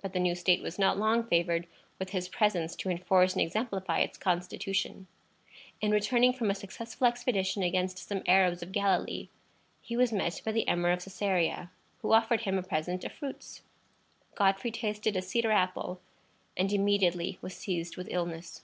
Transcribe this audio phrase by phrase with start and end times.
[0.00, 1.66] But the new state was not long favored
[1.98, 5.08] with his presence to enforce and exemplify its constitution.
[5.80, 9.28] In returning from a successful expedition against some Arabs of Galilee,
[9.82, 13.62] he was met by the Emir of Cæsarea, who offered him a present of fruits.
[14.36, 16.00] Godfrey tasted a cedar apple,
[16.56, 18.62] and immediately was seized with illness.